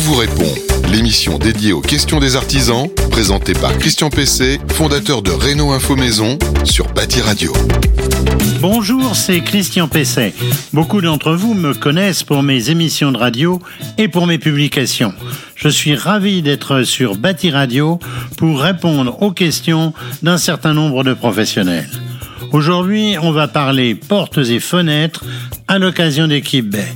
Vous 0.00 0.14
répond, 0.14 0.54
l'émission 0.92 1.38
dédiée 1.38 1.72
aux 1.72 1.80
questions 1.80 2.20
des 2.20 2.36
artisans, 2.36 2.88
présentée 3.10 3.52
par 3.52 3.76
Christian 3.78 4.10
Pessé, 4.10 4.60
fondateur 4.68 5.22
de 5.22 5.32
Renault 5.32 5.72
Info 5.72 5.96
Maison 5.96 6.38
sur 6.62 6.86
Bâti 6.92 7.20
Radio. 7.20 7.52
Bonjour, 8.60 9.16
c'est 9.16 9.40
Christian 9.40 9.88
Pesset. 9.88 10.34
Beaucoup 10.72 11.00
d'entre 11.00 11.32
vous 11.32 11.52
me 11.52 11.74
connaissent 11.74 12.22
pour 12.22 12.44
mes 12.44 12.70
émissions 12.70 13.10
de 13.10 13.18
radio 13.18 13.60
et 13.98 14.06
pour 14.06 14.28
mes 14.28 14.38
publications. 14.38 15.12
Je 15.56 15.68
suis 15.68 15.96
ravi 15.96 16.42
d'être 16.42 16.84
sur 16.84 17.16
Bâti 17.16 17.50
Radio 17.50 17.98
pour 18.36 18.60
répondre 18.60 19.20
aux 19.20 19.32
questions 19.32 19.92
d'un 20.22 20.38
certain 20.38 20.74
nombre 20.74 21.02
de 21.02 21.12
professionnels. 21.12 21.90
Aujourd'hui, 22.52 23.16
on 23.20 23.32
va 23.32 23.48
parler 23.48 23.96
portes 23.96 24.38
et 24.38 24.60
fenêtres 24.60 25.24
à 25.66 25.78
l'occasion 25.78 26.28
d'Équipe 26.28 26.70
Bay. 26.70 26.86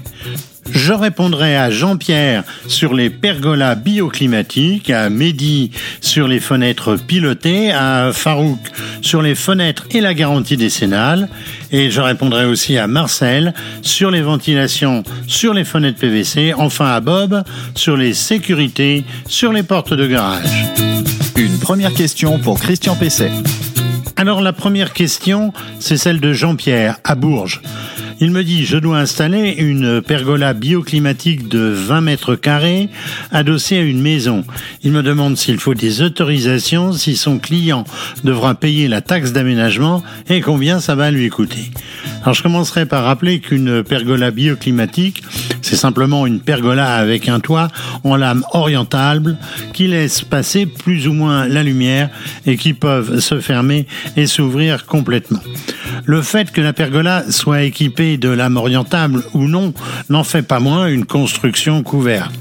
Je 0.75 0.93
répondrai 0.93 1.57
à 1.57 1.71
Jean-Pierre 1.71 2.45
sur 2.67 2.95
les 2.95 3.11
pergolas 3.11 3.75
bioclimatiques, 3.75 4.91
à 4.91 5.11
Mehdi 5.11 5.71
sur 6.01 6.29
les 6.29 6.41
fenêtres 6.41 6.97
pilotées, 6.97 7.73
à 7.73 8.11
Farouk 8.13 8.59
sur 9.03 9.23
les 9.23 9.35
fenêtres 9.35 9.87
et 9.91 10.01
la 10.01 10.15
garantie 10.15 10.57
décennale, 10.57 11.29
et 11.71 11.91
je 11.91 12.01
répondrai 12.01 12.47
aussi 12.47 12.79
à 12.79 12.87
Marcel 12.87 13.55
sur 13.83 14.11
les 14.11 14.23
ventilations 14.23 15.03
sur 15.27 15.55
les 15.55 15.65
fenêtres 15.65 15.99
PVC, 15.99 16.55
enfin 16.57 16.87
à 16.87 17.01
Bob 17.01 17.43
sur 17.75 17.97
les 17.97 18.15
sécurités 18.15 19.05
sur 19.27 19.53
les 19.53 19.63
portes 19.63 19.95
de 19.95 20.07
garage. 20.07 20.67
Une 21.37 21.59
première 21.59 21.93
question 21.93 22.39
pour 22.39 22.61
Christian 22.61 22.97
Pesset. 22.97 23.31
Alors 24.17 24.41
la 24.41 24.53
première 24.53 24.93
question, 24.93 25.53
c'est 25.81 25.97
celle 25.97 26.21
de 26.21 26.33
Jean-Pierre 26.33 26.99
à 27.05 27.15
Bourges. 27.15 27.61
Il 28.25 28.31
me 28.31 28.45
dit, 28.45 28.65
je 28.65 28.77
dois 28.77 29.01
installer 29.01 29.57
une 29.59 30.01
pergola 30.01 30.55
bioclimatique 30.55 31.49
de 31.49 31.59
20 31.59 32.03
mètres 32.03 32.37
carrés 32.37 32.89
adossée 33.33 33.79
à 33.79 33.81
une 33.81 34.01
maison. 34.01 34.45
Il 34.85 34.93
me 34.93 35.03
demande 35.03 35.37
s'il 35.37 35.59
faut 35.59 35.75
des 35.75 36.03
autorisations, 36.03 36.93
si 36.93 37.17
son 37.17 37.41
client 37.41 37.83
devra 38.23 38.55
payer 38.55 38.87
la 38.87 39.01
taxe 39.01 39.33
d'aménagement 39.33 40.05
et 40.29 40.41
combien 40.41 40.79
ça 40.79 40.95
va 40.95 41.11
lui 41.11 41.31
coûter. 41.31 41.73
Alors 42.23 42.35
je 42.35 42.45
commencerai 42.45 42.87
par 42.87 43.03
rappeler 43.03 43.41
qu'une 43.41 43.83
pergola 43.83 44.31
bioclimatique, 44.31 45.25
c'est 45.61 45.75
simplement 45.75 46.25
une 46.25 46.39
pergola 46.39 46.95
avec 46.95 47.29
un 47.29 47.41
toit 47.41 47.67
en 48.05 48.15
lame 48.15 48.45
orientable 48.53 49.37
qui 49.73 49.89
laisse 49.89 50.23
passer 50.23 50.67
plus 50.67 51.09
ou 51.09 51.13
moins 51.13 51.49
la 51.49 51.65
lumière 51.65 52.09
et 52.47 52.57
qui 52.57 52.73
peuvent 52.73 53.19
se 53.19 53.41
fermer 53.41 53.89
et 54.17 54.29
s'ouvrir 54.29 54.87
complètement. 54.87 55.43
Le 56.05 56.23
fait 56.23 56.51
que 56.51 56.61
la 56.61 56.73
pergola 56.73 57.25
soit 57.31 57.63
équipée 57.63 58.17
de 58.17 58.29
lames 58.29 58.57
orientables 58.57 59.23
ou 59.35 59.49
non 59.49 59.75
n'en 60.09 60.25
fait 60.25 60.43
pas 60.43 60.61
moins 60.61 60.87
une 60.87 61.05
construction 61.05 61.83
couverte. 61.83 62.33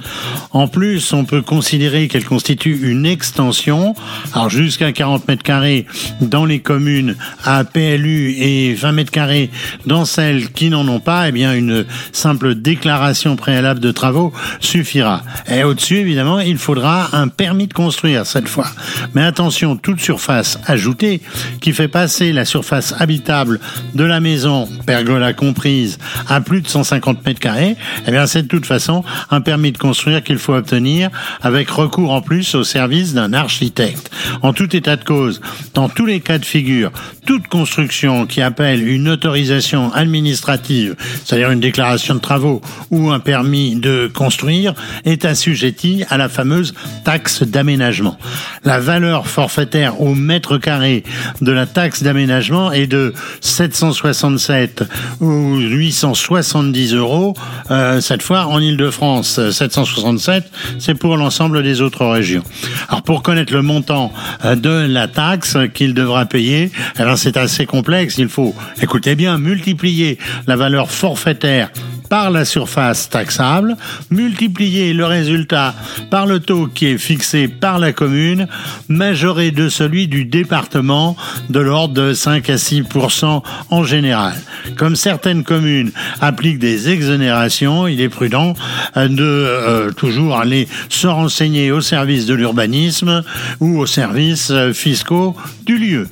En 0.52 0.68
plus, 0.68 1.14
on 1.14 1.26
peut 1.26 1.42
considérer 1.42 2.08
qu'elle 2.08 2.26
constitue 2.26 2.80
une 2.84 3.06
extension, 3.06 3.96
alors 4.34 4.50
jusqu'à 4.50 4.92
40 4.92 5.28
mètres 5.28 5.44
carrés 5.44 5.86
dans 6.20 6.46
les 6.46 6.60
communes 6.60 7.16
à 7.44 7.64
PLU 7.64 8.36
et 8.38 8.74
20 8.74 8.92
mètres 8.92 9.12
carrés 9.12 9.50
dans 9.86 10.06
celles 10.06 10.52
qui 10.52 10.70
n'en 10.70 10.88
ont 10.88 11.00
pas, 11.00 11.30
eh 11.30 11.32
bien 11.32 11.54
une 11.54 11.86
simple 12.12 12.56
déclaration 12.56 13.36
préalable 13.36 13.80
de 13.80 13.92
travaux 13.92 14.34
suffira. 14.60 15.24
Et 15.48 15.64
au-dessus, 15.64 15.98
évidemment, 15.98 16.40
il 16.40 16.58
faudra 16.58 17.16
un 17.16 17.28
permis 17.28 17.68
de 17.68 17.74
construire 17.74 18.26
cette 18.26 18.48
fois. 18.48 18.68
Mais 19.14 19.24
attention, 19.24 19.78
toute 19.78 20.00
surface 20.00 20.60
ajoutée 20.68 21.22
qui 21.62 21.72
fait 21.74 21.88
passer 21.88 22.34
la 22.34 22.46
surface 22.46 22.94
habitable 23.00 23.41
de 23.46 24.04
la 24.04 24.20
maison, 24.20 24.68
pergola 24.86 25.34
comprise, 25.34 25.98
à 26.28 26.42
plus 26.42 26.62
de 26.62 26.68
150 26.68 27.26
mètres 27.26 27.40
carrés, 27.40 27.76
eh 28.08 28.12
bien 28.12 28.28
c'est 28.28 28.44
de 28.44 28.48
toute 28.48 28.66
façon 28.66 29.04
un 29.30 29.42
permis 29.42 29.72
de 29.72 29.78
construire 29.78 30.24
qu'il 30.24 30.38
faut 30.38 30.54
obtenir 30.54 31.10
avec 31.42 31.70
recours 31.70 32.12
en 32.12 32.22
plus 32.22 32.56
au 32.56 32.64
service 32.64 33.14
d'un 33.14 33.34
architecte. 33.34 34.12
En 34.42 34.54
tout 34.54 34.76
état 34.76 34.96
de 34.96 35.04
cause, 35.04 35.42
dans 35.74 35.90
tous 35.90 36.06
les 36.06 36.20
cas 36.20 36.38
de 36.38 36.46
figure, 36.46 36.92
toute 37.26 37.48
construction 37.48 38.26
qui 38.26 38.42
appelle 38.42 38.88
une 38.88 39.10
autorisation 39.10 39.94
administrative, 39.94 40.96
c'est-à-dire 41.24 41.52
une 41.52 41.60
déclaration 41.60 42.16
de 42.16 42.20
travaux 42.20 42.62
ou 42.90 43.12
un 43.12 43.20
permis 43.20 43.76
de 43.76 44.10
construire, 44.14 44.74
est 45.06 45.26
assujettie 45.26 46.04
à 46.10 46.18
la 46.18 46.30
fameuse 46.30 46.74
taxe 47.04 47.44
d'aménagement. 47.44 48.18
La 48.64 48.80
valeur 48.80 49.28
forfaitaire 49.28 50.02
au 50.02 50.16
mètre 50.16 50.58
carré 50.58 51.04
de 51.42 51.52
la 51.52 51.66
taxe 51.66 52.04
d'aménagement 52.04 52.72
est 52.72 52.88
de 52.88 53.14
767 53.42 54.84
ou 55.20 55.58
870 55.58 56.94
euros, 56.96 57.34
euh, 57.70 58.02
cette 58.02 58.22
fois 58.22 58.46
en 58.48 58.60
Ile-de-France. 58.60 59.50
767, 59.52 60.52
c'est 60.80 60.96
pour 60.96 61.18
l'ensemble 61.18 61.64
des 61.64 61.82
autres 61.82 62.06
régions. 62.06 62.44
Alors 62.90 63.04
pour 63.04 63.24
connaître 63.24 63.54
le 63.54 63.62
montant 63.62 64.12
euh, 64.46 64.56
de 64.56 64.70
la 64.70 65.08
taxe 65.08 65.58
qu'il 65.74 65.94
devra 65.94 66.26
payer, 66.26 66.72
alors 66.98 67.18
c'est 67.22 67.38
assez 67.38 67.68
complexe. 67.68 68.18
Il 68.18 68.30
faut, 68.30 68.56
écoutez 68.82 69.16
bien, 69.16 69.38
multiplier 69.38 70.18
la 70.48 70.56
valeur 70.56 70.90
forfaitaire 70.90 71.70
par 72.10 72.30
la 72.30 72.44
surface 72.44 73.10
taxable, 73.10 73.78
multiplier 74.10 74.92
le 74.94 75.06
résultat 75.06 75.74
par 76.10 76.26
le 76.26 76.42
taux 76.42 76.68
qui 76.68 76.88
est 76.88 76.98
fixé 76.98 77.48
par 77.48 77.80
la 77.80 77.94
commune, 77.94 78.48
majoré 78.90 79.52
de 79.52 79.70
celui 79.70 80.10
du 80.10 80.26
département 80.26 81.16
de 81.50 81.60
l'ordre 81.62 81.94
de 81.94 82.14
5 82.14 82.50
à 82.50 82.56
6% 82.56 83.44
en 83.70 83.84
général. 83.84 84.34
Comme 84.76 84.98
certaines 84.98 85.44
communes 85.44 85.92
appliquent 86.20 86.60
des 86.60 86.90
exonérations, 86.90 87.88
il 87.88 88.02
est 88.02 88.10
prudent 88.10 88.56
euh, 88.98 89.08
de 89.08 89.24
euh, 89.24 89.92
toujours 89.92 90.38
aller 90.38 90.68
se 90.90 91.08
renseigner 91.08 91.72
au 91.72 91.82
service 91.82 92.26
de 92.26 92.34
l'urbanisme 92.34 93.24
ou 93.62 93.80
aux 93.80 93.86
services 93.86 94.50
euh, 94.52 94.74
fiscaux 94.74 95.36
du 95.66 95.78
lieu. 95.78 96.10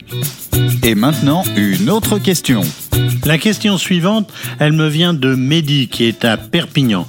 Et 0.84 0.96
maintenant, 0.96 1.44
une 1.58 1.90
autre 1.90 2.20
question. 2.20 2.62
La 3.26 3.38
question 3.38 3.78
suivante, 3.78 4.32
elle 4.60 4.74
me 4.74 4.88
vient 4.88 5.14
de 5.14 5.36
Mehdi 5.36 5.88
qui 5.88 6.06
est 6.06 6.26
à 6.26 6.36
Perpignan. 6.38 7.06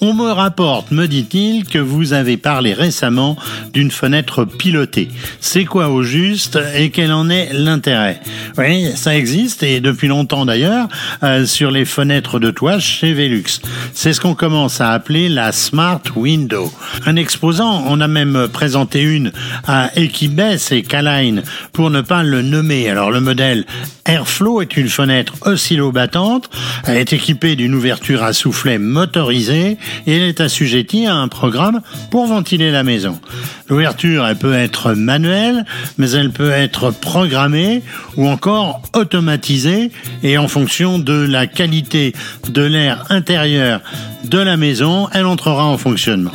On 0.00 0.14
me 0.14 0.30
rapporte, 0.30 0.90
me 0.90 1.06
dit-il, 1.06 1.64
que 1.64 1.78
vous 1.78 2.12
avez 2.14 2.38
parlé 2.38 2.72
récemment 2.72 3.36
d'une 3.72 3.90
fenêtre 3.90 4.44
pilotée. 4.44 5.10
C'est 5.40 5.66
quoi 5.66 5.90
au 5.90 6.02
juste 6.02 6.58
et 6.74 6.90
quel 6.90 7.12
en 7.12 7.28
est 7.28 7.50
l'intérêt? 7.52 8.20
Oui, 8.56 8.86
ça 8.96 9.14
existe 9.14 9.62
et 9.62 9.80
depuis 9.80 10.08
longtemps 10.08 10.46
d'ailleurs 10.46 10.88
euh, 11.22 11.44
sur 11.44 11.70
les 11.70 11.84
fenêtres 11.84 12.38
de 12.38 12.50
toit 12.50 12.78
chez 12.78 13.12
Velux. 13.12 13.60
C'est 13.92 14.14
ce 14.14 14.20
qu'on 14.20 14.34
commence 14.34 14.80
à 14.80 14.90
appeler 14.92 15.28
la 15.28 15.52
Smart 15.52 16.02
Window. 16.16 16.72
Un 17.04 17.16
exposant, 17.16 17.84
on 17.86 18.00
a 18.00 18.08
même 18.08 18.48
présenté 18.50 19.02
une 19.02 19.30
à 19.68 19.90
Equibès 19.96 20.72
et 20.72 20.82
Caline 20.82 21.42
pour 21.72 21.90
ne 21.90 22.00
pas 22.00 22.22
le 22.22 22.40
nommer. 22.42 22.88
Alors 22.88 23.10
le 23.10 23.20
modèle 23.20 23.66
Airflow 24.06 24.62
est 24.62 24.76
une 24.76 24.88
fenêtre 24.88 25.19
oscillo-battante. 25.42 26.50
Elle 26.86 26.96
est 26.96 27.12
équipée 27.12 27.56
d'une 27.56 27.74
ouverture 27.74 28.22
à 28.22 28.32
soufflet 28.32 28.78
motorisée 28.78 29.78
et 30.06 30.16
elle 30.16 30.22
est 30.22 30.40
assujettie 30.40 31.06
à 31.06 31.14
un 31.14 31.28
programme 31.28 31.80
pour 32.10 32.26
ventiler 32.26 32.70
la 32.70 32.82
maison. 32.82 33.20
L'ouverture, 33.68 34.26
elle 34.26 34.36
peut 34.36 34.54
être 34.54 34.92
manuelle, 34.94 35.64
mais 35.98 36.10
elle 36.10 36.30
peut 36.30 36.50
être 36.50 36.90
programmée 36.90 37.82
ou 38.16 38.28
encore 38.28 38.82
automatisée 38.94 39.90
et 40.22 40.38
en 40.38 40.48
fonction 40.48 40.98
de 40.98 41.12
la 41.12 41.46
qualité 41.46 42.14
de 42.48 42.62
l'air 42.62 43.04
intérieur 43.10 43.80
de 44.24 44.38
la 44.38 44.56
maison, 44.56 45.08
elle 45.12 45.26
entrera 45.26 45.64
en 45.64 45.78
fonctionnement 45.78 46.32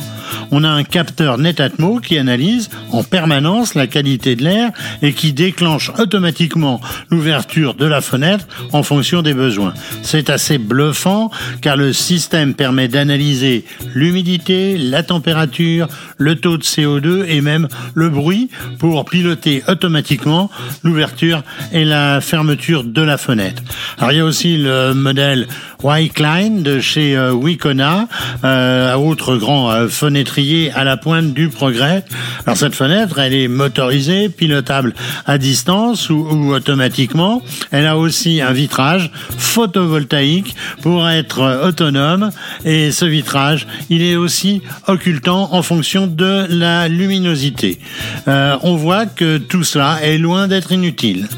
on 0.50 0.64
a 0.64 0.68
un 0.68 0.84
capteur 0.84 1.38
Netatmo 1.38 2.00
qui 2.00 2.18
analyse 2.18 2.70
en 2.92 3.02
permanence 3.02 3.74
la 3.74 3.86
qualité 3.86 4.36
de 4.36 4.44
l'air 4.44 4.70
et 5.02 5.12
qui 5.12 5.32
déclenche 5.32 5.90
automatiquement 5.98 6.80
l'ouverture 7.10 7.74
de 7.74 7.86
la 7.86 8.00
fenêtre 8.00 8.46
en 8.72 8.82
fonction 8.82 9.22
des 9.22 9.34
besoins. 9.34 9.74
C'est 10.02 10.30
assez 10.30 10.58
bluffant 10.58 11.30
car 11.60 11.76
le 11.76 11.92
système 11.92 12.54
permet 12.54 12.88
d'analyser 12.88 13.64
l'humidité, 13.94 14.78
la 14.78 15.02
température, 15.02 15.88
le 16.18 16.36
taux 16.36 16.56
de 16.56 16.62
CO2 16.62 17.24
et 17.26 17.40
même 17.40 17.68
le 17.94 18.08
bruit 18.08 18.50
pour 18.78 19.04
piloter 19.04 19.62
automatiquement 19.68 20.50
l'ouverture 20.82 21.42
et 21.72 21.84
la 21.84 22.20
fermeture 22.20 22.84
de 22.84 23.02
la 23.02 23.18
fenêtre. 23.18 23.62
Alors 23.98 24.12
il 24.12 24.18
y 24.18 24.20
a 24.20 24.24
aussi 24.24 24.56
le 24.56 24.92
modèle 24.94 25.46
Wycline 25.82 26.62
de 26.62 26.80
chez 26.80 27.16
euh, 27.16 27.32
Wicona, 27.32 28.08
euh, 28.44 28.94
autre 28.94 29.36
grand 29.36 29.70
euh, 29.70 29.88
fenêtrier 29.88 30.72
à 30.72 30.84
la 30.84 30.96
pointe 30.96 31.32
du 31.34 31.48
progrès. 31.48 32.04
Alors 32.46 32.56
cette 32.56 32.74
fenêtre, 32.74 33.18
elle 33.18 33.34
est 33.34 33.48
motorisée, 33.48 34.28
pilotable 34.28 34.94
à 35.26 35.38
distance 35.38 36.10
ou, 36.10 36.52
automatiquement. 36.52 37.42
Elle 37.70 37.86
a 37.86 37.96
aussi 37.96 38.40
un 38.40 38.52
vitrage 38.52 39.10
photovoltaïque 39.38 40.54
pour 40.82 41.08
être 41.08 41.66
autonome 41.66 42.30
et 42.64 42.90
ce 42.92 43.04
vitrage, 43.04 43.66
il 43.90 44.02
est 44.02 44.16
aussi 44.16 44.62
occultant 44.86 45.52
en 45.52 45.62
fonction 45.62 46.06
de 46.06 46.46
la 46.48 46.88
luminosité. 46.88 47.78
On 48.26 48.76
voit 48.76 49.06
que 49.06 49.38
tout 49.38 49.64
cela 49.64 49.98
est 50.02 50.18
loin 50.18 50.48
d'être 50.48 50.72
inutile. 50.72 51.28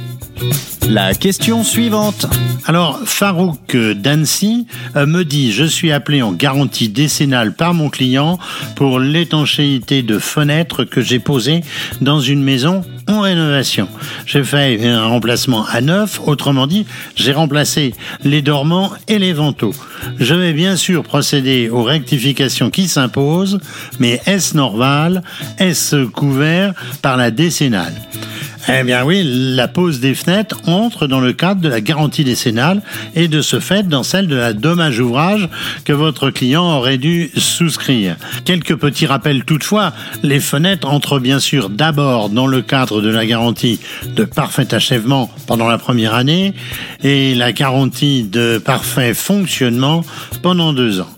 La 0.88 1.12
question 1.12 1.64
suivante. 1.64 2.26
Alors, 2.64 3.00
Farouk 3.04 3.76
d'Annecy 3.76 4.66
euh, 4.96 5.04
me 5.04 5.22
dit 5.22 5.52
Je 5.52 5.64
suis 5.64 5.92
appelé 5.92 6.22
en 6.22 6.32
garantie 6.32 6.88
décennale 6.88 7.54
par 7.54 7.74
mon 7.74 7.90
client 7.90 8.38
pour 8.74 8.98
l'étanchéité 8.98 10.02
de 10.02 10.18
fenêtres 10.18 10.84
que 10.84 11.02
j'ai 11.02 11.18
posées 11.18 11.60
dans 12.00 12.20
une 12.20 12.42
maison 12.42 12.84
en 13.08 13.20
rénovation. 13.20 13.88
J'ai 14.26 14.44
fait 14.44 14.84
un 14.86 15.06
remplacement 15.06 15.66
à 15.66 15.80
neuf, 15.80 16.20
autrement 16.24 16.66
dit, 16.66 16.86
j'ai 17.16 17.32
remplacé 17.32 17.94
les 18.22 18.42
dormants 18.42 18.92
et 19.08 19.18
les 19.18 19.32
vantaux. 19.32 19.74
Je 20.18 20.34
vais 20.34 20.52
bien 20.52 20.76
sûr 20.76 21.02
procéder 21.02 21.68
aux 21.70 21.82
rectifications 21.82 22.70
qui 22.70 22.88
s'imposent, 22.88 23.58
mais 23.98 24.20
est-ce 24.26 24.56
normal 24.56 25.22
Est-ce 25.58 26.04
couvert 26.04 26.74
par 27.02 27.16
la 27.16 27.30
décennale? 27.30 27.94
Eh 28.70 28.82
bien 28.82 29.02
oui, 29.02 29.22
la 29.24 29.66
pose 29.66 29.98
des 29.98 30.14
fenêtres 30.14 30.60
entre 30.66 31.06
dans 31.06 31.20
le 31.20 31.32
cadre 31.32 31.62
de 31.62 31.70
la 31.70 31.80
garantie 31.80 32.22
décennale 32.22 32.82
et 33.14 33.26
de 33.26 33.40
ce 33.40 33.60
fait 33.60 33.88
dans 33.88 34.02
celle 34.02 34.26
de 34.26 34.36
la 34.36 34.52
dommage 34.52 35.00
ouvrage 35.00 35.48
que 35.86 35.94
votre 35.94 36.28
client 36.28 36.76
aurait 36.76 36.98
dû 36.98 37.30
souscrire. 37.34 38.16
Quelques 38.44 38.76
petits 38.76 39.06
rappels 39.06 39.44
toutefois, 39.44 39.94
les 40.22 40.38
fenêtres 40.38 40.86
entrent 40.88 41.18
bien 41.18 41.38
sûr 41.38 41.70
d'abord 41.70 42.28
dans 42.28 42.46
le 42.46 42.60
cadre 42.60 42.97
de 43.00 43.10
la 43.10 43.26
garantie 43.26 43.80
de 44.16 44.24
parfait 44.24 44.74
achèvement 44.74 45.30
pendant 45.46 45.68
la 45.68 45.78
première 45.78 46.14
année 46.14 46.54
et 47.02 47.34
la 47.34 47.52
garantie 47.52 48.24
de 48.24 48.58
parfait 48.58 49.14
fonctionnement 49.14 50.04
pendant 50.42 50.72
deux 50.72 51.00
ans. 51.00 51.08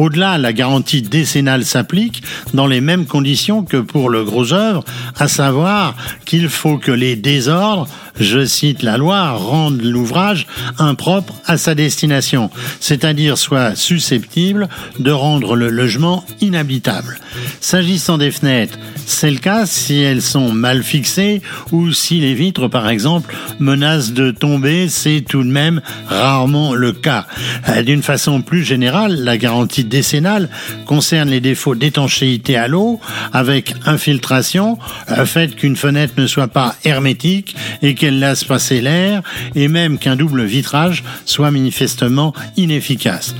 Au-delà, 0.00 0.38
la 0.38 0.54
garantie 0.54 1.02
décennale 1.02 1.66
s'applique 1.66 2.22
dans 2.54 2.66
les 2.66 2.80
mêmes 2.80 3.04
conditions 3.04 3.62
que 3.62 3.76
pour 3.76 4.08
le 4.08 4.24
gros 4.24 4.54
œuvre, 4.54 4.82
à 5.18 5.28
savoir 5.28 5.94
qu'il 6.24 6.48
faut 6.48 6.78
que 6.78 6.90
les 6.90 7.16
désordres, 7.16 7.86
je 8.20 8.44
cite 8.44 8.82
la 8.82 8.96
loi, 8.96 9.32
rendent 9.32 9.82
l'ouvrage 9.82 10.46
impropre 10.78 11.34
à 11.46 11.56
sa 11.56 11.74
destination, 11.74 12.50
c'est-à-dire 12.78 13.38
soit 13.38 13.74
susceptible 13.74 14.68
de 14.98 15.10
rendre 15.10 15.56
le 15.56 15.70
logement 15.70 16.24
inhabitable. 16.40 17.18
S'agissant 17.60 18.18
des 18.18 18.30
fenêtres, 18.30 18.78
c'est 19.06 19.30
le 19.30 19.38
cas 19.38 19.66
si 19.66 20.00
elles 20.00 20.22
sont 20.22 20.52
mal 20.52 20.82
fixées 20.82 21.42
ou 21.72 21.92
si 21.92 22.20
les 22.20 22.34
vitres, 22.34 22.68
par 22.68 22.88
exemple, 22.88 23.34
menacent 23.58 24.12
de 24.12 24.30
tomber, 24.30 24.88
c'est 24.88 25.24
tout 25.26 25.42
de 25.42 25.50
même 25.50 25.80
rarement 26.06 26.74
le 26.74 26.92
cas. 26.92 27.26
Euh, 27.68 27.82
d'une 27.82 28.02
façon 28.02 28.42
plus 28.42 28.64
générale, 28.64 29.16
la 29.16 29.38
garantie 29.38 29.84
décennale 29.84 30.48
concerne 30.86 31.30
les 31.30 31.40
défauts 31.40 31.74
d'étanchéité 31.74 32.56
à 32.56 32.68
l'eau 32.68 33.00
avec 33.32 33.74
infiltration, 33.86 34.78
le 35.08 35.24
fait 35.24 35.54
qu'une 35.56 35.76
fenêtre 35.76 36.14
ne 36.16 36.26
soit 36.26 36.48
pas 36.48 36.76
hermétique 36.84 37.56
et 37.82 37.94
qu'elle 37.94 38.18
laisse 38.18 38.44
passer 38.44 38.80
l'air 38.80 39.22
et 39.54 39.68
même 39.68 39.98
qu'un 39.98 40.16
double 40.16 40.44
vitrage 40.44 41.04
soit 41.24 41.50
manifestement 41.50 42.32
inefficace. 42.56 43.34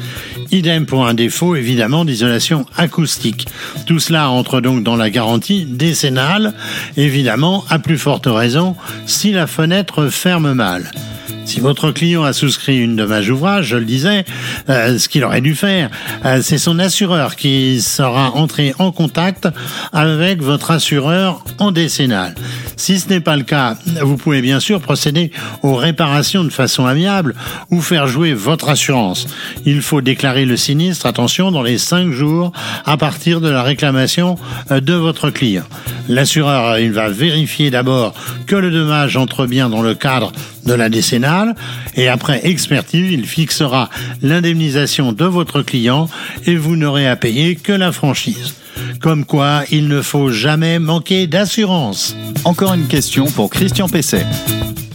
Idem 0.51 0.87
pour 0.87 1.07
un 1.07 1.15
défaut 1.15 1.55
évidemment 1.57 2.05
d'isolation 2.05 2.67
acoustique. 2.77 3.47
Tout 3.87 4.01
cela 4.01 4.31
entre 4.31 4.61
donc 4.61 4.83
dans 4.83 4.97
la 4.97 5.11
garantie 5.11 5.65
décennale, 5.65 6.55
évidemment 6.97 7.65
à 7.69 7.79
plus 7.79 7.99
forte 7.99 8.27
raison 8.27 8.77
si 9.07 9.33
la 9.33 9.47
fenêtre 9.47 10.09
ferme 10.09 10.55
mal. 10.55 10.91
Si 11.51 11.59
votre 11.59 11.91
client 11.91 12.23
a 12.23 12.33
souscrit 12.33 12.79
une 12.79 12.95
dommage 12.95 13.29
ouvrage, 13.29 13.67
je 13.67 13.77
le 13.77 13.85
disais, 13.85 14.25
euh, 14.69 14.99
ce 14.99 15.09
qu'il 15.09 15.25
aurait 15.25 15.41
dû 15.41 15.57
faire, 15.57 15.91
euh, 16.25 16.43
c'est 16.45 16.59
son 16.59 16.79
assureur 16.79 17.35
qui 17.35 17.83
sera 17.83 18.37
entré 18.37 18.73
en 18.79 18.93
contact 18.93 19.49
avec 19.93 20.43
votre 20.43 20.71
assureur 20.71 21.43
en 21.59 21.73
décennale. 21.73 22.37
Si 22.77 23.01
ce 23.01 23.09
n'est 23.09 23.19
pas 23.19 23.37
le 23.37 23.43
cas, 23.43 23.77
vous 24.01 24.17
pouvez 24.17 24.43
bien 24.43 24.61
sûr 24.61 24.81
procéder 24.81 25.33
aux 25.65 25.75
réparations 25.75 26.45
de 26.45 26.51
façon 26.51 26.87
amiable 26.87 27.35
ou 27.73 27.81
faire 27.81 28.07
jouer 28.07 28.33
votre 28.33 28.69
assurance. 28.69 29.27
Il 29.67 29.83
faut 29.83 30.03
déclarer 30.03 30.45
le 30.45 30.57
sinistre, 30.57 31.07
attention, 31.07 31.51
dans 31.51 31.65
les 31.65 31.79
cinq 31.79 32.13
jours 32.13 32.53
à 32.87 32.97
partir 32.97 33.41
de 33.41 33.49
la 33.49 33.65
réclamation 33.65 34.37
euh, 34.71 34.81
de 34.81 34.95
votre 34.95 35.31
client. 35.31 35.65
L'assureur, 36.09 36.79
il 36.79 36.93
va 36.93 37.09
vérifier 37.09 37.73
d'abord 37.73 38.15
que 38.47 38.55
le 38.55 38.71
dommage 38.71 39.17
entre 39.17 39.47
bien 39.47 39.69
dans 39.69 39.83
le 39.83 39.97
cadre 39.97 40.31
de 40.71 40.75
la 40.75 40.89
décennale 40.89 41.57
et 41.97 42.09
après 42.09 42.47
expertise, 42.47 43.11
il 43.11 43.27
fixera 43.27 43.91
l'indemnisation 44.23 45.13
de 45.13 45.25
votre 45.25 45.63
client 45.63 46.09
et 46.47 46.55
vous 46.55 46.77
n'aurez 46.77 47.09
à 47.09 47.17
payer 47.17 47.57
que 47.57 47.73
la 47.73 47.91
franchise. 47.91 48.55
Comme 49.01 49.25
quoi, 49.25 49.65
il 49.71 49.89
ne 49.89 50.01
faut 50.01 50.31
jamais 50.31 50.79
manquer 50.79 51.27
d'assurance. 51.27 52.15
Encore 52.45 52.75
une 52.75 52.87
question 52.87 53.27
pour 53.27 53.51
Christian 53.51 53.89
Pesset. 53.89 54.27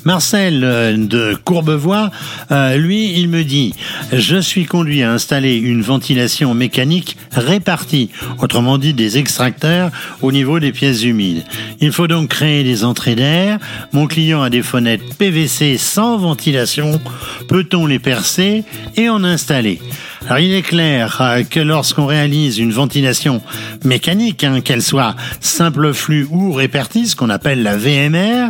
Marcel 0.06 0.64
euh, 0.64 0.96
de 0.96 1.36
Courbevoie, 1.44 2.12
euh, 2.52 2.78
lui, 2.78 3.12
il 3.20 3.28
me 3.28 3.44
dit 3.44 3.74
Je 4.14 4.38
suis 4.38 4.66
conduit 4.66 5.02
à 5.02 5.12
installer 5.12 5.56
une 5.56 5.82
ventilation 5.82 6.54
mécanique 6.54 7.18
répartie, 7.32 8.12
autrement 8.40 8.78
dit 8.78 8.94
des 8.94 9.18
extracteurs 9.18 9.90
au 10.22 10.32
niveau 10.32 10.60
des 10.60 10.72
pièces 10.72 11.04
humides. 11.04 11.44
Il 11.82 11.92
faut 11.92 12.08
donc 12.08 12.30
créer 12.30 12.64
des 12.64 12.84
entrées 12.84 13.16
d'air. 13.16 13.58
Mon 13.94 14.06
client 14.06 14.44
a 14.44 14.52
des 14.52 14.62
fenêtres 14.62 15.04
PVC 15.18 15.78
sans 15.78 16.18
ventilation. 16.18 17.02
Peut-on 17.48 17.88
les 17.88 18.00
percer 18.00 18.64
et 18.96 19.10
en 19.10 19.24
installer? 19.24 19.82
Alors 20.28 20.40
il 20.40 20.54
est 20.54 20.64
clair 20.64 21.18
euh, 21.22 21.44
que 21.44 21.60
lorsqu'on 21.60 22.08
réalise 22.08 22.58
une 22.58 22.72
ventilation 22.72 23.44
mécanique, 23.84 24.44
hein, 24.44 24.62
qu'elle 24.62 24.82
soit 24.82 25.16
simple 25.40 25.94
flux 25.94 26.28
ou 26.32 26.52
répartie, 26.52 27.08
ce 27.08 27.16
qu'on 27.16 27.30
appelle 27.30 27.62
la 27.62 27.78
VMR, 27.78 28.50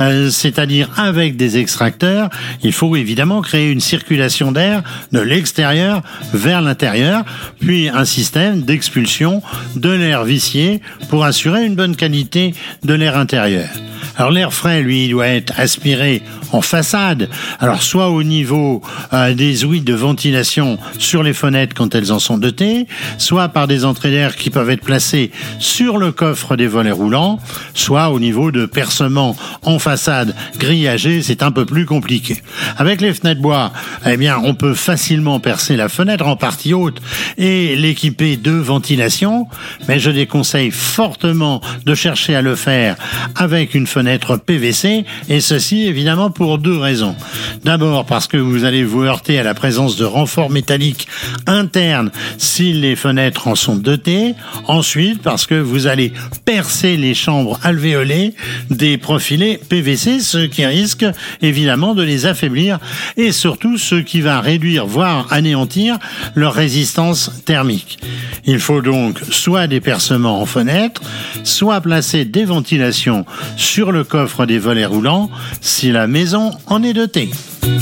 euh, 0.00 0.30
c'est-à-dire 0.30 0.88
avec 0.96 1.36
des 1.36 1.58
extracteurs, 1.58 2.30
il 2.62 2.72
faut 2.72 2.94
évidemment 2.94 3.42
créer 3.42 3.72
une 3.72 3.80
circulation 3.80 4.52
d'air 4.52 4.82
de 5.10 5.18
l'extérieur 5.18 6.02
vers 6.32 6.62
l'intérieur, 6.62 7.24
puis 7.58 7.88
un 7.88 8.04
système 8.04 8.62
d'expulsion 8.62 9.42
de 9.74 9.90
l'air 9.90 10.24
vicié 10.24 10.80
pour 11.08 11.24
assurer 11.24 11.66
une 11.66 11.74
bonne 11.74 11.96
qualité 11.96 12.54
de 12.84 12.94
l'air 12.94 13.16
intérieur. 13.16 13.68
Alors 14.16 14.30
l'air 14.30 14.52
frais, 14.52 14.80
lui, 14.80 15.08
doit 15.08 15.26
être 15.26 15.58
aspiré 15.58 16.22
en 16.52 16.60
façade. 16.60 17.28
Alors 17.58 17.82
soit 17.82 18.10
au 18.10 18.22
niveau 18.22 18.82
euh, 19.12 19.34
des 19.34 19.64
ouïes 19.64 19.80
de 19.80 19.94
ventilation 19.94 20.78
sur 20.98 21.22
les 21.22 21.32
fenêtres 21.32 21.74
quand 21.74 21.94
elles 21.94 22.12
en 22.12 22.18
sont 22.18 22.38
dotées, 22.38 22.86
soit 23.18 23.48
par 23.48 23.66
des 23.66 23.84
entrées 23.84 24.10
d'air 24.10 24.36
qui 24.36 24.50
peuvent 24.50 24.70
être 24.70 24.82
placées 24.82 25.30
sur 25.58 25.98
le 25.98 26.12
coffre 26.12 26.56
des 26.56 26.66
volets 26.66 26.90
roulants, 26.90 27.38
soit 27.74 28.10
au 28.10 28.20
niveau 28.20 28.50
de 28.50 28.66
percements 28.66 29.36
en 29.62 29.78
façade 29.78 30.34
grillagés, 30.58 31.22
c'est 31.22 31.42
un 31.42 31.52
peu 31.52 31.64
plus 31.64 31.86
compliqué. 31.86 32.42
Avec 32.76 33.00
les 33.00 33.14
fenêtres 33.14 33.40
bois, 33.40 33.72
eh 34.06 34.16
bien, 34.16 34.40
on 34.42 34.54
peut 34.54 34.74
facilement 34.74 35.40
percer 35.40 35.76
la 35.76 35.88
fenêtre 35.88 36.26
en 36.26 36.36
partie 36.36 36.74
haute 36.74 37.00
et 37.38 37.76
l'équiper 37.76 38.36
de 38.36 38.52
ventilation, 38.52 39.46
mais 39.88 39.98
je 39.98 40.10
déconseille 40.10 40.70
fortement 40.70 41.60
de 41.84 41.94
chercher 41.94 42.34
à 42.34 42.42
le 42.42 42.54
faire 42.54 42.96
avec 43.34 43.74
une 43.74 43.86
fenêtre 43.86 44.36
PVC, 44.36 45.04
et 45.28 45.40
ceci 45.40 45.86
évidemment 45.86 46.30
pour 46.36 46.58
deux 46.58 46.76
raisons. 46.76 47.16
D'abord 47.64 48.04
parce 48.04 48.26
que 48.26 48.36
vous 48.36 48.64
allez 48.64 48.84
vous 48.84 49.02
heurter 49.02 49.38
à 49.38 49.42
la 49.42 49.54
présence 49.54 49.96
de 49.96 50.04
renforts 50.04 50.50
métalliques 50.50 51.08
internes 51.46 52.10
si 52.36 52.74
les 52.74 52.94
fenêtres 52.94 53.48
en 53.48 53.54
sont 53.54 53.76
dotées. 53.76 54.34
Ensuite 54.66 55.22
parce 55.22 55.46
que 55.46 55.54
vous 55.54 55.86
allez 55.86 56.12
percer 56.44 56.96
les 56.96 57.14
chambres 57.14 57.58
alvéolées 57.62 58.34
des 58.70 58.98
profilés 58.98 59.58
PVC, 59.68 60.20
ce 60.20 60.46
qui 60.46 60.66
risque 60.66 61.06
évidemment 61.40 61.94
de 61.94 62.02
les 62.02 62.26
affaiblir 62.26 62.78
et 63.16 63.32
surtout 63.32 63.78
ce 63.78 63.96
qui 63.96 64.20
va 64.20 64.40
réduire 64.40 64.86
voire 64.86 65.26
anéantir 65.32 65.98
leur 66.34 66.52
résistance 66.52 67.30
thermique. 67.46 67.98
Il 68.44 68.60
faut 68.60 68.82
donc 68.82 69.20
soit 69.30 69.66
des 69.66 69.80
percements 69.80 70.40
en 70.40 70.46
fenêtres, 70.46 71.02
soit 71.44 71.80
placer 71.80 72.24
des 72.26 72.44
ventilations 72.44 73.24
sur 73.56 73.90
le 73.90 74.04
coffre 74.04 74.44
des 74.44 74.58
volets 74.58 74.86
roulants 74.86 75.30
si 75.60 75.90
la 75.90 76.06
maison 76.06 76.25
en 76.34 76.82
est 76.82 76.92
dotée. 76.92 77.30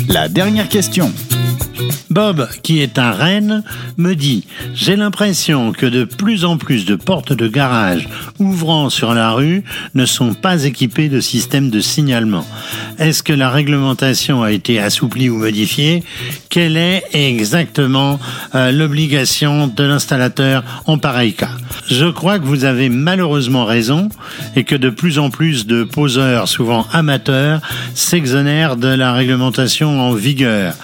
La 0.09 0.29
dernière 0.29 0.69
question. 0.69 1.13
Bob, 2.11 2.49
qui 2.63 2.81
est 2.81 2.99
un 2.99 3.11
reine, 3.11 3.65
me 3.97 4.15
dit 4.15 4.47
J'ai 4.75 4.97
l'impression 4.97 5.73
que 5.73 5.87
de 5.87 6.05
plus 6.05 6.45
en 6.45 6.59
plus 6.59 6.85
de 6.85 6.95
portes 6.95 7.33
de 7.33 7.49
garage 7.49 8.09
ouvrant 8.39 8.91
sur 8.91 9.15
la 9.15 9.33
rue 9.33 9.65
ne 9.95 10.07
sont 10.07 10.35
pas 10.35 10.65
équipées 10.65 11.09
de 11.09 11.21
systèmes 11.21 11.71
de 11.71 11.81
signalement. 11.81 12.47
Est-ce 12.99 13.23
que 13.23 13.33
la 13.33 13.51
réglementation 13.51 14.43
a 14.43 14.53
été 14.53 14.79
assouplie 14.79 15.29
ou 15.29 15.39
modifiée? 15.39 16.03
Quelle 16.49 16.77
est 16.77 17.03
exactement 17.13 18.21
euh, 18.55 18.71
l'obligation 18.71 19.67
de 19.67 19.85
l'installateur 19.85 20.63
en 20.87 20.99
pareil 20.99 21.33
cas? 21.33 21.51
Je 21.89 22.07
crois 22.07 22.39
que 22.39 22.45
vous 22.45 22.65
avez 22.65 22.89
malheureusement 22.89 23.65
raison 23.65 24.09
et 24.57 24.65
que 24.65 24.77
de 24.77 24.91
plus 24.91 25.19
en 25.19 25.31
plus 25.31 25.67
de 25.67 25.85
poseurs, 25.85 26.49
souvent 26.49 26.87
amateurs, 26.93 27.61
s'exonèrent 27.95 28.77
de 28.77 28.89
la 28.89 29.13
réglementation 29.13 30.01
en 30.01 30.13
vigueur. 30.13 30.75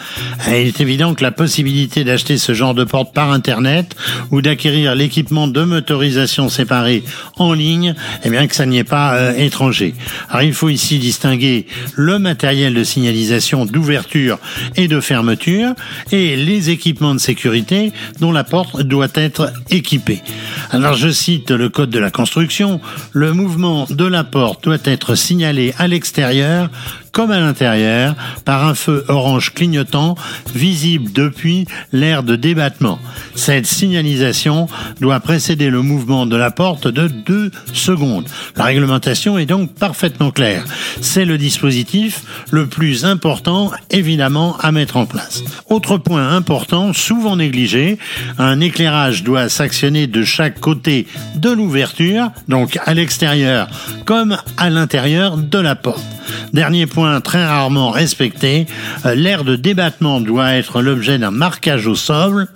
il 0.49 0.55
est 0.55 0.81
évident 0.81 1.15
que 1.15 1.23
la 1.23 1.33
possibilité 1.33 2.05
d'acheter 2.05 2.39
ce 2.39 2.55
genre 2.55 2.75
de 2.75 2.85
porte 2.85 3.15
par 3.15 3.33
Internet 3.33 3.95
ou 4.31 4.43
d'acquérir 4.43 4.95
l'équipement 4.95 5.47
de 5.47 5.63
motorisation 5.63 6.49
séparée 6.49 7.05
en 7.37 7.53
ligne, 7.53 7.95
eh 8.25 8.31
bien 8.31 8.47
que 8.47 8.55
ça 8.55 8.67
n'y 8.67 8.79
est 8.79 8.85
pas 8.85 9.15
euh, 9.15 9.35
étranger. 9.37 9.95
Alors 10.29 10.43
il 10.43 10.55
faut 10.55 10.69
ici 10.69 10.99
distinguer 10.99 11.67
le 12.01 12.19
matériel 12.19 12.73
de 12.75 12.83
signalisation 12.83 13.67
d'ouverture 13.67 14.39
et 14.77 14.89
de 14.89 15.01
fermeture 15.01 15.75
et 16.11 16.35
les 16.35 16.71
équipements 16.71 17.15
de 17.15 17.21
sécurité 17.21 17.93
dont 18.21 18.33
la 18.33 18.43
porte 18.43 18.81
doit 18.81 19.09
être 19.15 19.53
équipée. 19.71 20.23
Alors 20.71 20.95
je 20.95 21.11
cite 21.11 21.51
le 21.51 21.69
code 21.69 21.91
de 21.91 21.99
la 21.99 22.11
construction, 22.11 22.81
le 23.13 23.35
mouvement 23.35 23.87
de 23.91 24.07
la 24.07 24.25
porte 24.25 24.65
doit 24.65 24.79
être 24.85 25.15
signalé 25.15 25.75
à 25.79 25.89
l'extérieur 25.89 26.71
comme 27.13 27.31
à 27.31 27.41
l'intérieur 27.41 28.15
par 28.45 28.67
un 28.67 28.75
feu 28.75 29.05
orange 29.09 29.53
clignotant 29.55 30.17
visible 30.55 31.13
depuis 31.13 31.67
l'aire 31.93 32.23
de 32.23 32.37
débattement. 32.37 32.99
Cette 33.35 33.67
signalisation 33.67 34.69
doit 35.01 35.21
précéder 35.21 35.71
le 35.71 35.83
mouvement 35.83 36.27
de 36.27 36.37
la 36.37 36.51
porte 36.51 36.89
de 36.89 37.09
deux 37.09 37.51
secondes. 37.73 38.27
La 38.57 38.65
réglementation 38.65 39.39
est 39.39 39.47
donc 39.47 39.75
parfaitement 39.75 40.31
claire. 40.31 40.65
C'est 41.01 41.25
le 41.25 41.39
dispositif 41.39 42.23
le 42.51 42.67
plus 42.67 43.05
important 43.05 43.71
évidemment 43.91 44.57
à 44.59 44.73
mettre 44.73 44.97
en 44.97 45.07
place. 45.07 45.43
Autre 45.69 45.99
point 45.99 46.29
important, 46.31 46.93
souvent 46.93 47.37
négligé, 47.37 47.99
un 48.39 48.61
éclairage 48.61 49.25
doit 49.25 49.49
s'actionner 49.49 50.07
de 50.07 50.25
chaque 50.25 50.61
côté 50.61 51.07
de 51.37 51.51
l'ouverture, 51.51 52.31
donc 52.49 52.79
à 52.85 52.95
l'extérieur 52.95 53.69
comme 54.05 54.37
à 54.57 54.71
l'intérieur 54.71 55.37
de 55.37 55.59
la 55.59 55.75
porte. 55.75 56.05
Dernier 56.53 56.87
point 56.87 57.21
très 57.21 57.45
rarement 57.45 57.91
respecté, 57.91 58.67
euh, 59.07 59.15
l'aire 59.15 59.45
de 59.45 59.57
débattement 59.57 60.21
doit 60.21 60.55
être 60.55 60.83
l'objet 60.83 61.19
d'un 61.19 61.31
marquage 61.31 61.87
au 61.87 61.95
sol, 61.95 62.49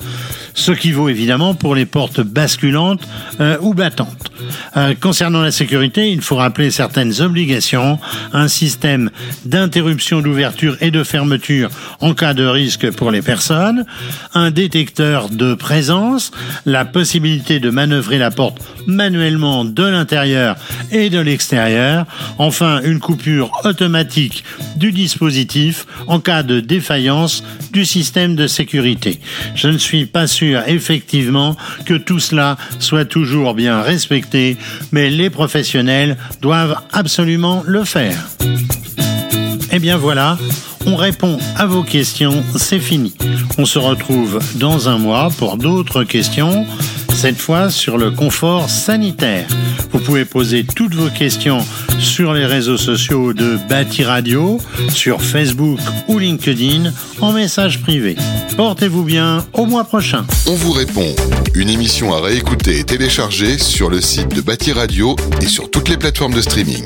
ce 0.54 0.73
qui 0.73 0.92
vaut 0.92 1.08
évidemment 1.08 1.54
pour 1.54 1.75
les 1.75 1.84
portes 1.84 2.20
basculantes 2.20 3.06
euh, 3.40 3.58
ou 3.61 3.75
battantes. 3.75 4.30
Euh, 4.76 4.94
concernant 4.99 5.42
la 5.42 5.50
sécurité, 5.50 6.11
il 6.11 6.23
faut 6.23 6.37
rappeler 6.37 6.70
certaines 6.70 7.20
obligations, 7.20 7.99
un 8.32 8.49
système 8.49 9.11
d'interruption 9.44 10.20
d'ouverture 10.20 10.76
et 10.80 10.90
de 10.90 11.02
fermeture 11.02 11.70
en 12.00 12.14
cas 12.14 12.34
de 12.34 12.44
risque 12.44 12.90
pour 12.92 13.11
les 13.11 13.23
personnes, 13.23 13.84
un 14.32 14.50
détecteur 14.50 15.28
de 15.28 15.54
présence, 15.54 16.30
la 16.64 16.84
possibilité 16.84 17.58
de 17.58 17.70
manœuvrer 17.70 18.18
la 18.18 18.30
porte 18.30 18.58
manuellement 18.87 19.64
de 19.64 19.84
l'intérieur 19.84 20.56
et 20.92 21.11
de 21.11 21.18
l'extérieur, 21.18 22.06
enfin 22.38 22.80
une 22.82 23.00
coupure 23.00 23.50
automatique 23.64 24.44
du 24.76 24.92
dispositif 24.92 25.87
en 26.06 26.20
cas 26.20 26.42
de 26.42 26.61
défaillance 26.61 27.42
du 27.73 27.84
système 27.84 28.37
de 28.37 28.46
sécurité. 28.46 29.20
Je 29.56 29.68
ne 29.68 29.78
suis 29.78 30.06
pas 30.06 30.26
sûr 30.26 30.44
effectivement 30.67 31.57
que 31.85 31.95
tout 31.95 32.19
cela 32.19 32.57
soit 32.79 33.05
toujours 33.05 33.55
bien 33.55 33.83
respecté, 33.83 34.57
mais 34.93 35.11
les 35.11 35.31
professionnels 35.31 36.17
doivent 36.41 36.77
absolument 36.93 37.63
le 37.67 37.85
faire. 37.85 38.29
Et 38.41 39.77
eh 39.77 39.79
bien 39.81 39.97
voilà, 39.97 40.39
on 40.87 40.95
répond 40.95 41.39
à 41.57 41.67
vos 41.67 41.83
questions, 41.83 42.45
c'est 42.57 42.79
fini. 42.79 43.15
On 43.59 43.65
se 43.65 43.79
retrouve 43.79 44.39
dans 44.55 44.89
un 44.89 44.99
mois 44.99 45.31
pour 45.37 45.57
d'autres 45.57 46.05
questions 46.05 46.67
cette 47.15 47.39
fois 47.39 47.71
sur 47.71 47.97
le 47.97 48.11
confort 48.11 48.69
sanitaire. 48.69 49.47
Vous 49.93 49.99
pouvez 49.99 50.25
poser 50.25 50.65
toutes 50.65 50.95
vos 50.95 51.09
questions 51.09 51.65
sur 51.99 52.33
les 52.33 52.47
réseaux 52.47 52.77
sociaux 52.77 53.33
de 53.33 53.59
Bâti 53.69 54.05
Radio, 54.05 54.61
sur 54.91 55.23
Facebook 55.23 55.79
ou 56.09 56.19
LinkedIn 56.19 56.93
en 57.21 57.33
message 57.33 57.81
privé. 57.83 58.17
Portez-vous 58.57 59.05
bien, 59.05 59.45
au 59.53 59.67
mois 59.67 59.85
prochain. 59.85 60.25
On 60.47 60.55
vous 60.55 60.73
répond. 60.73 61.15
Une 61.55 61.69
émission 61.69 62.15
à 62.15 62.21
réécouter 62.21 62.79
et 62.79 62.85
télécharger 62.85 63.59
sur 63.59 63.91
le 63.91 64.01
site 64.01 64.35
de 64.35 64.41
Bâti 64.41 64.73
Radio 64.73 65.17
et 65.41 65.47
sur 65.47 65.71
toutes 65.71 65.89
les 65.89 65.97
plateformes 65.97 66.35
de 66.35 66.41
streaming. 66.41 66.85